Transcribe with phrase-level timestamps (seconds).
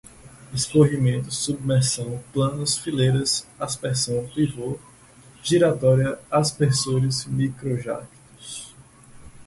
[0.51, 4.79] escorrimento, submersão, planos, fileiras, aspersão, pivô,
[5.43, 8.73] giratória, aspersores, microjactos